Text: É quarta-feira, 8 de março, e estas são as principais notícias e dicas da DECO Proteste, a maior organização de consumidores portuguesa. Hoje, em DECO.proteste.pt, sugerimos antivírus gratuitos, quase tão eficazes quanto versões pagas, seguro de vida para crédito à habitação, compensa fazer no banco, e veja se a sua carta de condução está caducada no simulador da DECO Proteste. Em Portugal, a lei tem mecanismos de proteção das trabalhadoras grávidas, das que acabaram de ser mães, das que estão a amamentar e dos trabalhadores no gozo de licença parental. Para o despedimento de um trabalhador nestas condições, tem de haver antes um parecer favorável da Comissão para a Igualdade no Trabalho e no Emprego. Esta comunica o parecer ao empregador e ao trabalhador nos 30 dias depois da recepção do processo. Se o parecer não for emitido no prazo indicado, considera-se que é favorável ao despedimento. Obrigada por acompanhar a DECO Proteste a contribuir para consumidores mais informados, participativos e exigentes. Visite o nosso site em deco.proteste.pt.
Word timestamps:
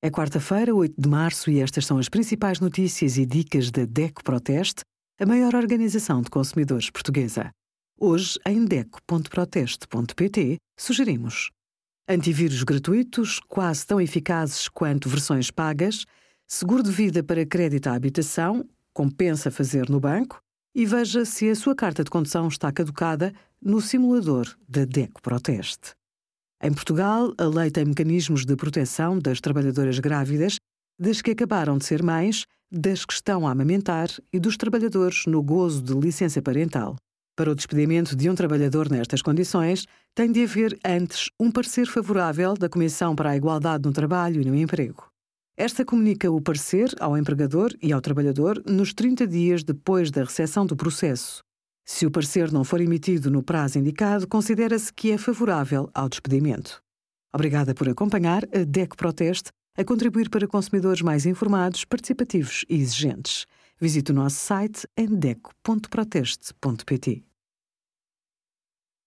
É 0.00 0.10
quarta-feira, 0.10 0.72
8 0.72 0.94
de 0.96 1.08
março, 1.08 1.50
e 1.50 1.58
estas 1.58 1.84
são 1.84 1.98
as 1.98 2.08
principais 2.08 2.60
notícias 2.60 3.18
e 3.18 3.26
dicas 3.26 3.68
da 3.72 3.84
DECO 3.84 4.22
Proteste, 4.22 4.82
a 5.18 5.26
maior 5.26 5.56
organização 5.56 6.22
de 6.22 6.30
consumidores 6.30 6.88
portuguesa. 6.88 7.50
Hoje, 7.98 8.38
em 8.46 8.64
DECO.proteste.pt, 8.64 10.56
sugerimos 10.78 11.50
antivírus 12.08 12.62
gratuitos, 12.62 13.40
quase 13.48 13.84
tão 13.84 14.00
eficazes 14.00 14.68
quanto 14.68 15.08
versões 15.08 15.50
pagas, 15.50 16.04
seguro 16.46 16.84
de 16.84 16.92
vida 16.92 17.24
para 17.24 17.44
crédito 17.44 17.88
à 17.88 17.94
habitação, 17.94 18.64
compensa 18.94 19.50
fazer 19.50 19.90
no 19.90 19.98
banco, 19.98 20.38
e 20.76 20.86
veja 20.86 21.24
se 21.24 21.50
a 21.50 21.56
sua 21.56 21.74
carta 21.74 22.04
de 22.04 22.10
condução 22.10 22.46
está 22.46 22.70
caducada 22.70 23.34
no 23.60 23.80
simulador 23.80 24.46
da 24.68 24.84
DECO 24.84 25.20
Proteste. 25.20 25.98
Em 26.60 26.72
Portugal, 26.72 27.32
a 27.38 27.44
lei 27.44 27.70
tem 27.70 27.84
mecanismos 27.84 28.44
de 28.44 28.56
proteção 28.56 29.16
das 29.16 29.40
trabalhadoras 29.40 30.00
grávidas, 30.00 30.56
das 30.98 31.22
que 31.22 31.30
acabaram 31.30 31.78
de 31.78 31.84
ser 31.84 32.02
mães, 32.02 32.46
das 32.70 33.04
que 33.04 33.12
estão 33.12 33.46
a 33.46 33.52
amamentar 33.52 34.08
e 34.32 34.40
dos 34.40 34.56
trabalhadores 34.56 35.24
no 35.26 35.40
gozo 35.40 35.80
de 35.80 35.94
licença 35.94 36.42
parental. 36.42 36.96
Para 37.36 37.52
o 37.52 37.54
despedimento 37.54 38.16
de 38.16 38.28
um 38.28 38.34
trabalhador 38.34 38.90
nestas 38.90 39.22
condições, 39.22 39.86
tem 40.16 40.32
de 40.32 40.42
haver 40.42 40.76
antes 40.84 41.30
um 41.38 41.52
parecer 41.52 41.86
favorável 41.86 42.54
da 42.54 42.68
Comissão 42.68 43.14
para 43.14 43.30
a 43.30 43.36
Igualdade 43.36 43.86
no 43.86 43.92
Trabalho 43.92 44.42
e 44.42 44.44
no 44.44 44.56
Emprego. 44.56 45.08
Esta 45.56 45.84
comunica 45.84 46.28
o 46.28 46.40
parecer 46.40 46.92
ao 46.98 47.16
empregador 47.16 47.72
e 47.80 47.92
ao 47.92 48.00
trabalhador 48.00 48.60
nos 48.66 48.92
30 48.92 49.28
dias 49.28 49.62
depois 49.62 50.10
da 50.10 50.24
recepção 50.24 50.66
do 50.66 50.76
processo. 50.76 51.44
Se 51.90 52.04
o 52.04 52.10
parecer 52.10 52.52
não 52.52 52.64
for 52.64 52.82
emitido 52.82 53.30
no 53.30 53.42
prazo 53.42 53.78
indicado, 53.78 54.28
considera-se 54.28 54.92
que 54.92 55.10
é 55.10 55.16
favorável 55.16 55.88
ao 55.94 56.06
despedimento. 56.06 56.82
Obrigada 57.32 57.74
por 57.74 57.88
acompanhar 57.88 58.44
a 58.54 58.62
DECO 58.62 58.94
Proteste 58.94 59.50
a 59.74 59.82
contribuir 59.82 60.28
para 60.28 60.46
consumidores 60.46 61.00
mais 61.00 61.24
informados, 61.24 61.86
participativos 61.86 62.66
e 62.68 62.76
exigentes. 62.76 63.46
Visite 63.80 64.12
o 64.12 64.14
nosso 64.14 64.36
site 64.36 64.86
em 64.98 65.06
deco.proteste.pt. 65.06 67.24